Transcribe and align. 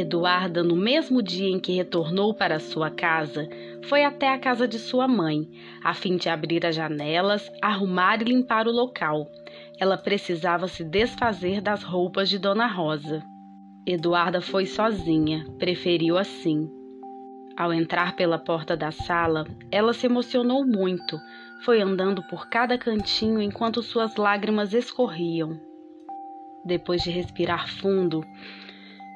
Eduarda, 0.00 0.62
no 0.62 0.74
mesmo 0.74 1.22
dia 1.22 1.48
em 1.48 1.60
que 1.60 1.72
retornou 1.72 2.32
para 2.32 2.58
sua 2.58 2.90
casa, 2.90 3.48
foi 3.84 4.04
até 4.04 4.28
a 4.28 4.38
casa 4.38 4.66
de 4.66 4.78
sua 4.78 5.06
mãe, 5.06 5.48
a 5.84 5.92
fim 5.92 6.16
de 6.16 6.28
abrir 6.28 6.64
as 6.64 6.74
janelas, 6.74 7.50
arrumar 7.60 8.20
e 8.20 8.24
limpar 8.24 8.66
o 8.66 8.72
local. 8.72 9.26
Ela 9.78 9.98
precisava 9.98 10.68
se 10.68 10.84
desfazer 10.84 11.60
das 11.60 11.82
roupas 11.82 12.28
de 12.28 12.38
Dona 12.38 12.66
Rosa. 12.66 13.22
Eduarda 13.86 14.40
foi 14.40 14.66
sozinha, 14.66 15.46
preferiu 15.58 16.16
assim. 16.16 16.70
Ao 17.56 17.72
entrar 17.72 18.16
pela 18.16 18.38
porta 18.38 18.76
da 18.76 18.90
sala, 18.90 19.46
ela 19.70 19.92
se 19.92 20.06
emocionou 20.06 20.66
muito. 20.66 21.20
Foi 21.64 21.80
andando 21.80 22.22
por 22.22 22.48
cada 22.48 22.78
cantinho 22.78 23.40
enquanto 23.40 23.82
suas 23.82 24.16
lágrimas 24.16 24.72
escorriam. 24.72 25.60
Depois 26.64 27.02
de 27.02 27.10
respirar 27.10 27.68
fundo, 27.68 28.24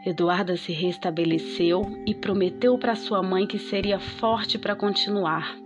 Eduarda 0.06 0.56
se 0.56 0.70
restabeleceu 0.70 1.82
e 2.06 2.14
prometeu 2.14 2.76
para 2.76 2.94
sua 2.94 3.22
mãe 3.22 3.46
que 3.46 3.58
seria 3.58 3.98
forte 3.98 4.58
para 4.58 4.76
continuar. 4.76 5.56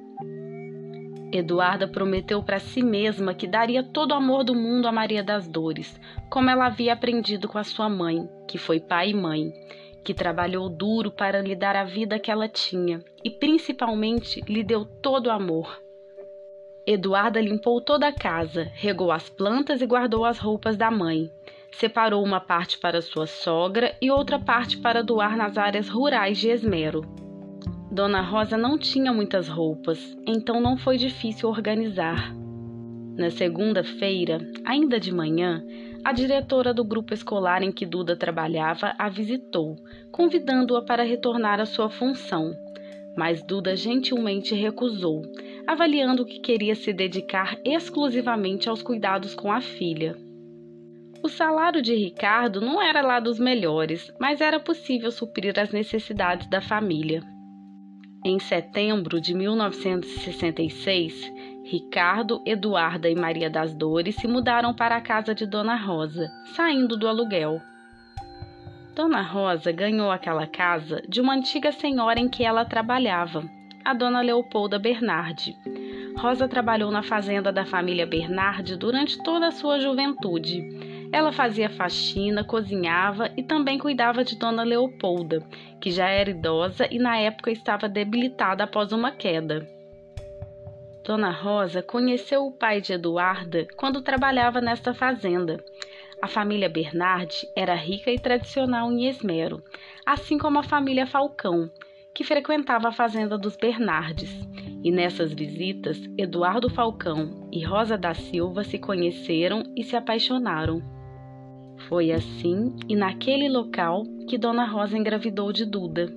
Eduarda 1.33 1.89
prometeu 1.89 2.43
para 2.43 2.61
si 2.61 2.83
mesma 2.83 3.35
que 3.35 3.47
daria 3.47 3.83
todo 3.83 4.13
o 4.13 4.15
amor 4.15 4.45
do 4.45 4.55
mundo 4.55 4.87
a 4.87 4.93
Maria 4.93 5.23
das 5.23 5.49
Dores, 5.49 6.01
como 6.31 6.49
ela 6.49 6.67
havia 6.67 6.93
aprendido 6.93 7.49
com 7.49 7.59
a 7.59 7.65
sua 7.65 7.89
mãe, 7.89 8.29
que 8.47 8.57
foi 8.57 8.81
pai 8.81 9.11
e 9.11 9.15
mãe, 9.15 9.53
que 10.05 10.15
trabalhou 10.15 10.69
duro 10.71 11.11
para 11.11 11.43
lhe 11.43 11.55
dar 11.55 11.77
a 11.77 11.85
vida 11.85 12.19
que 12.19 12.31
ela 12.31 12.49
tinha 12.49 13.05
e 13.23 13.29
principalmente 13.29 14.41
lhe 14.49 14.63
deu 14.63 14.85
todo 14.85 15.27
o 15.27 15.33
amor. 15.33 15.83
Eduarda 16.87 17.41
limpou 17.41 17.81
toda 17.81 18.09
a 18.09 18.13
casa, 18.13 18.71
regou 18.73 19.13
as 19.13 19.29
plantas 19.29 19.83
e 19.83 19.87
guardou 19.87 20.25
as 20.25 20.39
roupas 20.39 20.77
da 20.77 20.91
mãe. 20.91 21.31
Separou 21.73 22.25
uma 22.25 22.41
parte 22.41 22.79
para 22.79 23.03
sua 23.03 23.27
sogra 23.27 23.97
e 24.03 24.11
outra 24.11 24.39
parte 24.39 24.79
para 24.79 25.03
doar 25.03 25.37
nas 25.37 25.57
áreas 25.57 25.89
rurais 25.89 26.39
de 26.39 26.51
Esmero. 26.51 27.03
Dona 27.91 28.21
Rosa 28.21 28.57
não 28.57 28.77
tinha 28.77 29.13
muitas 29.13 29.49
roupas, 29.49 30.17
então 30.27 30.61
não 30.61 30.77
foi 30.77 30.97
difícil 30.97 31.49
organizar. 31.49 32.35
Na 33.17 33.31
segunda-feira, 33.31 34.39
ainda 34.65 35.01
de 35.01 35.13
manhã, 35.13 35.65
a 36.05 36.13
diretora 36.13 36.73
do 36.73 36.85
grupo 36.85 37.13
escolar 37.13 37.63
em 37.63 37.73
que 37.73 37.85
Duda 37.85 38.15
trabalhava 38.15 38.95
a 38.99 39.09
visitou, 39.09 39.75
convidando-a 40.13 40.83
para 40.83 41.03
retornar 41.03 41.61
à 41.61 41.67
sua 41.67 41.91
função. 41.91 42.53
Mas 43.17 43.43
Duda 43.43 43.75
gentilmente 43.75 44.55
recusou, 44.55 45.23
avaliando 45.67 46.25
que 46.25 46.39
queria 46.39 46.75
se 46.75 46.93
dedicar 46.93 47.59
exclusivamente 47.65 48.69
aos 48.69 48.83
cuidados 48.83 49.35
com 49.35 49.51
a 49.51 49.61
filha. 49.61 50.28
O 51.21 51.29
salário 51.29 51.83
de 51.83 51.95
Ricardo 51.97 52.61
não 52.61 52.81
era 52.81 53.03
lá 53.03 53.19
dos 53.19 53.41
melhores, 53.41 54.13
mas 54.21 54.41
era 54.41 54.61
possível 54.61 55.11
suprir 55.11 55.59
as 55.59 55.73
necessidades 55.73 56.47
da 56.47 56.61
família. 56.61 57.25
Em 58.25 58.39
setembro 58.39 59.21
de 59.21 59.35
1966, 59.35 61.33
Ricardo, 61.65 62.41
Eduarda 62.47 63.11
e 63.11 63.17
Maria 63.17 63.51
das 63.51 63.75
Dores 63.75 64.15
se 64.15 64.29
mudaram 64.29 64.73
para 64.73 64.95
a 64.97 65.01
casa 65.01 65.35
de 65.35 65.45
Dona 65.45 65.75
Rosa, 65.75 66.31
saindo 66.55 66.97
do 66.97 67.09
aluguel. 67.09 67.61
Dona 68.95 69.21
Rosa 69.21 69.73
ganhou 69.73 70.13
aquela 70.13 70.47
casa 70.47 71.03
de 71.09 71.21
uma 71.21 71.35
antiga 71.35 71.73
senhora 71.73 72.21
em 72.21 72.29
que 72.29 72.45
ela 72.45 72.65
trabalhava, 72.65 73.43
a 73.85 73.93
Dona 73.93 74.21
Leopolda 74.21 74.79
Bernardi. 74.79 75.57
Rosa 76.17 76.47
trabalhou 76.47 76.93
na 76.93 77.03
fazenda 77.03 77.53
da 77.53 77.65
família 77.65 78.07
Bernardi 78.07 78.77
durante 78.77 79.21
toda 79.23 79.49
a 79.49 79.53
sua 79.53 79.81
juventude 79.81 80.98
ela 81.13 81.33
fazia 81.33 81.71
faxina, 81.71 82.45
cozinhava 82.45 83.31
e 83.37 83.43
também 83.43 83.79
cuidava 83.79 84.23
de 84.23 84.39
Dona 84.39 84.63
Leopolda, 84.63 85.43
que 85.81 85.91
já 85.91 86.09
era 86.09 86.31
idosa 86.31 86.87
e 86.91 86.99
na 86.99 87.17
época 87.19 87.51
estava 87.51 87.89
debilitada 87.89 88.65
após 88.65 88.93
uma 88.93 89.11
queda. 89.11 89.67
Dona 91.05 91.31
Rosa 91.31 91.83
conheceu 91.83 92.45
o 92.45 92.53
pai 92.53 92.83
de 92.83 92.93
Eduarda 92.93 93.67
quando 93.77 94.03
trabalhava 94.03 94.61
nesta 94.61 94.93
fazenda. 94.93 95.65
A 96.21 96.29
família 96.29 96.69
Bernardi 96.69 97.49
era 97.57 97.75
rica 97.75 98.11
e 98.11 98.19
tradicional 98.19 98.93
em 98.93 99.09
Esmero, 99.09 99.63
assim 100.05 100.37
como 100.37 100.59
a 100.59 100.63
família 100.63 101.07
Falcão, 101.07 101.71
que 102.15 102.25
frequentava 102.25 102.89
a 102.89 102.93
fazenda 102.93 103.39
dos 103.39 103.57
Bernardes. 103.57 104.31
E 104.85 104.91
nessas 104.91 105.33
visitas, 105.33 105.99
Eduardo 106.19 106.69
Falcão 106.69 107.49
e 107.51 107.65
Rosa 107.65 107.97
da 107.97 108.13
Silva 108.13 108.63
se 108.63 108.79
conheceram 108.79 109.63
e 109.75 109.83
se 109.83 109.97
apaixonaram. 109.97 110.98
Foi 111.89 112.13
assim 112.13 112.77
e 112.87 112.95
naquele 112.95 113.49
local 113.49 114.05
que 114.29 114.37
Dona 114.37 114.67
Rosa 114.67 114.99
engravidou 114.99 115.51
de 115.51 115.65
Duda. 115.65 116.15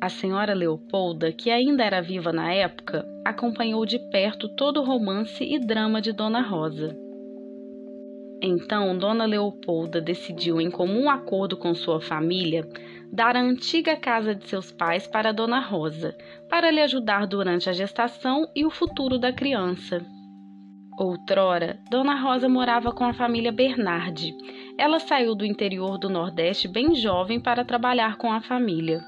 A 0.00 0.08
senhora 0.08 0.52
Leopolda, 0.52 1.30
que 1.30 1.48
ainda 1.48 1.84
era 1.84 2.02
viva 2.02 2.32
na 2.32 2.52
época, 2.52 3.06
acompanhou 3.24 3.86
de 3.86 4.00
perto 4.10 4.48
todo 4.48 4.80
o 4.80 4.84
romance 4.84 5.44
e 5.44 5.60
drama 5.60 6.00
de 6.00 6.12
Dona 6.12 6.40
Rosa. 6.40 6.96
Então, 8.42 8.98
Dona 8.98 9.26
Leopolda 9.26 10.00
decidiu, 10.00 10.60
em 10.60 10.70
comum 10.70 11.08
acordo 11.08 11.56
com 11.56 11.72
sua 11.72 12.00
família, 12.00 12.68
dar 13.12 13.36
a 13.36 13.40
antiga 13.40 13.94
casa 13.94 14.34
de 14.34 14.48
seus 14.48 14.72
pais 14.72 15.06
para 15.06 15.32
Dona 15.32 15.60
Rosa, 15.60 16.16
para 16.48 16.70
lhe 16.70 16.80
ajudar 16.80 17.28
durante 17.28 17.70
a 17.70 17.72
gestação 17.72 18.48
e 18.56 18.66
o 18.66 18.70
futuro 18.70 19.18
da 19.18 19.32
criança. 19.32 20.04
Outrora, 20.98 21.78
Dona 21.88 22.20
Rosa 22.20 22.48
morava 22.48 22.90
com 22.90 23.04
a 23.04 23.12
família 23.12 23.52
Bernardi. 23.52 24.34
Ela 24.76 24.98
saiu 24.98 25.32
do 25.32 25.46
interior 25.46 25.96
do 25.96 26.10
Nordeste 26.10 26.66
bem 26.66 26.92
jovem 26.96 27.38
para 27.38 27.64
trabalhar 27.64 28.16
com 28.16 28.32
a 28.32 28.40
família. 28.40 29.00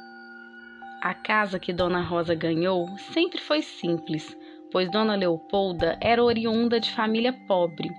A 1.02 1.12
casa 1.12 1.58
que 1.58 1.72
Dona 1.72 2.00
Rosa 2.00 2.32
ganhou 2.32 2.86
sempre 3.12 3.40
foi 3.40 3.60
simples, 3.60 4.38
pois 4.70 4.88
Dona 4.88 5.16
Leopolda 5.16 5.98
era 6.00 6.22
oriunda 6.22 6.78
de 6.78 6.92
família 6.92 7.32
pobre, 7.48 7.90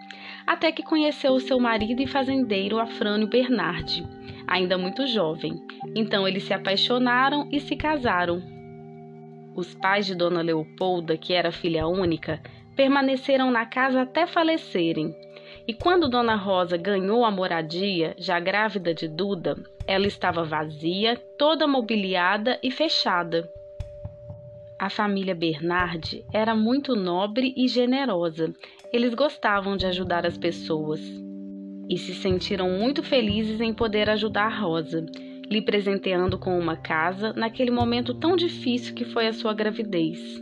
até 0.48 0.72
que 0.72 0.84
conheceu 0.84 1.38
seu 1.42 1.60
marido 1.60 2.02
e 2.02 2.08
fazendeiro 2.08 2.80
Afrânio 2.80 3.28
Bernardi, 3.28 4.08
ainda 4.48 4.78
muito 4.78 5.06
jovem. 5.06 5.62
Então 5.94 6.26
eles 6.26 6.44
se 6.44 6.54
apaixonaram 6.54 7.50
e 7.52 7.60
se 7.60 7.76
casaram. 7.76 8.42
Os 9.54 9.76
pais 9.76 10.06
de 10.06 10.16
Dona 10.16 10.42
Leopolda, 10.42 11.18
que 11.18 11.34
era 11.34 11.52
filha 11.52 11.86
única, 11.86 12.42
permaneceram 12.76 13.52
na 13.52 13.66
casa 13.66 14.02
até 14.02 14.26
falecerem. 14.26 15.16
E 15.68 15.74
quando 15.74 16.10
Dona 16.10 16.36
Rosa 16.36 16.76
ganhou 16.76 17.24
a 17.24 17.32
moradia, 17.32 18.16
já 18.18 18.40
grávida 18.40 18.94
de 18.94 19.08
Duda, 19.08 19.56
ela 19.86 20.08
estava 20.08 20.44
vazia, 20.44 21.16
toda 21.38 21.68
mobiliada 21.68 22.60
e 22.64 22.72
fechada. 22.72 23.50
A 24.80 24.90
família 24.90 25.36
Bernardi 25.36 26.26
era 26.34 26.56
muito 26.56 26.96
nobre 26.96 27.54
e 27.56 27.68
generosa. 27.68 28.52
Eles 28.92 29.14
gostavam 29.14 29.78
de 29.78 29.86
ajudar 29.86 30.26
as 30.26 30.38
pessoas 30.38 31.00
e 31.88 31.98
se 31.98 32.16
sentiram 32.16 32.70
muito 32.70 33.04
felizes 33.04 33.62
em 33.62 33.74
poder 33.74 34.10
ajudar 34.10 34.60
Rosa, 34.60 35.06
lhe 35.50 35.62
presenteando 35.62 36.40
com 36.40 36.58
uma 36.58 36.78
casa 36.78 37.34
naquele 37.34 37.70
momento 37.70 38.14
tão 38.14 38.36
difícil 38.36 38.96
que 38.96 39.06
foi 39.06 39.28
a 39.28 39.34
sua 39.34 39.54
gravidez. 39.54 40.42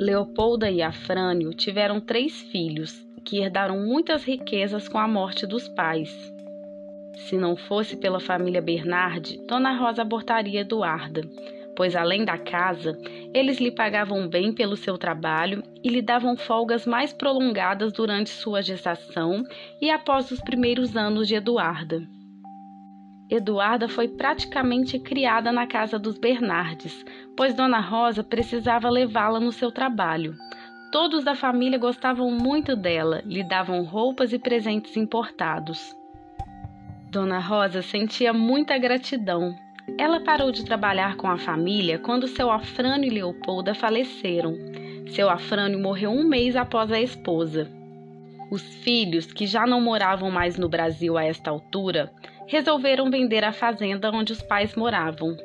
Leopolda 0.00 0.70
e 0.70 0.80
Afrânio 0.80 1.52
tiveram 1.52 2.00
três 2.00 2.40
filhos, 2.40 3.06
que 3.22 3.38
herdaram 3.38 3.84
muitas 3.84 4.24
riquezas 4.24 4.88
com 4.88 4.96
a 4.96 5.06
morte 5.06 5.46
dos 5.46 5.68
pais. 5.68 6.10
Se 7.16 7.36
não 7.36 7.54
fosse 7.54 7.98
pela 7.98 8.18
família 8.18 8.62
Bernardi, 8.62 9.38
Dona 9.46 9.76
Rosa 9.76 10.00
abortaria 10.00 10.62
Eduarda, 10.62 11.20
pois 11.76 11.94
além 11.94 12.24
da 12.24 12.38
casa, 12.38 12.98
eles 13.34 13.58
lhe 13.60 13.70
pagavam 13.70 14.26
bem 14.26 14.54
pelo 14.54 14.74
seu 14.74 14.96
trabalho 14.96 15.62
e 15.84 15.90
lhe 15.90 16.00
davam 16.00 16.34
folgas 16.34 16.86
mais 16.86 17.12
prolongadas 17.12 17.92
durante 17.92 18.30
sua 18.30 18.62
gestação 18.62 19.44
e 19.82 19.90
após 19.90 20.30
os 20.30 20.40
primeiros 20.40 20.96
anos 20.96 21.28
de 21.28 21.34
Eduarda. 21.34 22.00
Eduarda 23.30 23.88
foi 23.88 24.08
praticamente 24.08 24.98
criada 24.98 25.52
na 25.52 25.64
casa 25.64 26.00
dos 26.00 26.18
Bernardes, 26.18 27.04
pois 27.36 27.54
Dona 27.54 27.78
Rosa 27.78 28.24
precisava 28.24 28.90
levá-la 28.90 29.38
no 29.38 29.52
seu 29.52 29.70
trabalho. 29.70 30.34
Todos 30.90 31.22
da 31.22 31.36
família 31.36 31.78
gostavam 31.78 32.28
muito 32.32 32.74
dela, 32.74 33.22
lhe 33.24 33.44
davam 33.44 33.84
roupas 33.84 34.32
e 34.32 34.38
presentes 34.38 34.96
importados. 34.96 35.94
Dona 37.08 37.38
Rosa 37.38 37.82
sentia 37.82 38.32
muita 38.32 38.76
gratidão. 38.76 39.54
Ela 39.96 40.20
parou 40.20 40.50
de 40.50 40.64
trabalhar 40.64 41.16
com 41.16 41.28
a 41.28 41.38
família 41.38 42.00
quando 42.00 42.26
seu 42.26 42.50
Afrânio 42.50 43.06
e 43.06 43.14
Leopolda 43.14 43.74
faleceram. 43.74 44.56
Seu 45.06 45.30
Afrânio 45.30 45.78
morreu 45.78 46.10
um 46.10 46.24
mês 46.24 46.56
após 46.56 46.90
a 46.90 47.00
esposa. 47.00 47.70
Os 48.50 48.62
filhos, 48.62 49.32
que 49.32 49.46
já 49.46 49.64
não 49.64 49.80
moravam 49.80 50.28
mais 50.28 50.58
no 50.58 50.68
Brasil 50.68 51.16
a 51.16 51.24
esta 51.24 51.50
altura, 51.50 52.12
resolveram 52.50 53.08
vender 53.08 53.44
a 53.44 53.52
fazenda 53.52 54.10
onde 54.10 54.32
os 54.32 54.42
pais 54.42 54.74
moravam. 54.74 55.36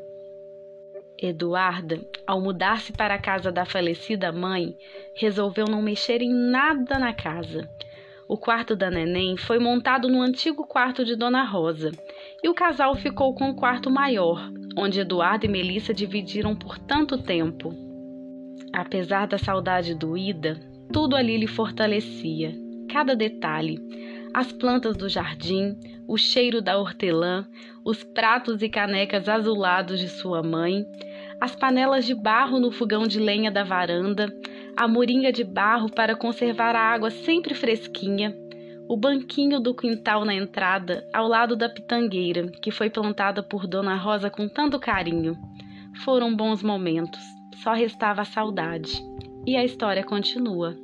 Eduarda, 1.21 2.01
ao 2.25 2.41
mudar-se 2.41 2.91
para 2.91 3.13
a 3.13 3.21
casa 3.21 3.51
da 3.51 3.63
falecida 3.63 4.31
mãe, 4.31 4.75
resolveu 5.15 5.65
não 5.69 5.83
mexer 5.83 6.23
em 6.23 6.33
nada 6.33 6.97
na 6.97 7.13
casa. 7.13 7.69
O 8.27 8.35
quarto 8.35 8.75
da 8.75 8.89
neném 8.89 9.37
foi 9.37 9.59
montado 9.59 10.09
no 10.09 10.19
antigo 10.19 10.65
quarto 10.65 11.05
de 11.05 11.15
Dona 11.15 11.43
Rosa, 11.43 11.91
e 12.43 12.49
o 12.49 12.55
casal 12.55 12.95
ficou 12.95 13.35
com 13.35 13.51
o 13.51 13.55
quarto 13.55 13.91
maior, 13.91 14.51
onde 14.75 14.99
Eduardo 14.99 15.45
e 15.45 15.47
Melissa 15.47 15.93
dividiram 15.93 16.55
por 16.55 16.79
tanto 16.79 17.19
tempo. 17.19 17.71
Apesar 18.73 19.27
da 19.27 19.37
saudade 19.37 19.93
doída, 19.93 20.59
tudo 20.91 21.15
ali 21.15 21.37
lhe 21.37 21.47
fortalecia, 21.47 22.51
cada 22.91 23.15
detalhe, 23.15 23.79
as 24.35 24.51
plantas 24.51 24.97
do 24.97 25.07
jardim, 25.07 25.77
o 26.05 26.17
cheiro 26.17 26.61
da 26.61 26.77
hortelã, 26.77 27.47
os 27.85 28.03
pratos 28.03 28.61
e 28.61 28.67
canecas 28.67 29.29
azulados 29.29 29.97
de 29.97 30.09
sua 30.09 30.43
mãe, 30.43 30.85
as 31.39 31.55
panelas 31.55 32.05
de 32.05 32.13
barro 32.13 32.59
no 32.59 32.69
fogão 32.69 33.03
de 33.03 33.17
lenha 33.17 33.49
da 33.49 33.63
varanda, 33.63 34.27
a 34.75 34.89
moringa 34.89 35.31
de 35.31 35.45
barro 35.45 35.89
para 35.89 36.17
conservar 36.17 36.75
a 36.75 36.81
água 36.81 37.09
sempre 37.09 37.53
fresquinha, 37.53 38.35
o 38.89 38.97
banquinho 38.97 39.57
do 39.61 39.73
quintal 39.73 40.25
na 40.25 40.33
entrada, 40.35 41.07
ao 41.13 41.29
lado 41.29 41.55
da 41.55 41.69
pitangueira, 41.69 42.47
que 42.61 42.71
foi 42.71 42.89
plantada 42.89 43.41
por 43.41 43.65
Dona 43.65 43.95
Rosa 43.95 44.29
com 44.29 44.49
tanto 44.49 44.77
carinho. 44.77 45.37
Foram 46.03 46.35
bons 46.35 46.61
momentos, 46.61 47.21
só 47.63 47.71
restava 47.71 48.23
a 48.23 48.25
saudade. 48.25 49.01
E 49.47 49.55
a 49.55 49.63
história 49.63 50.03
continua. 50.03 50.75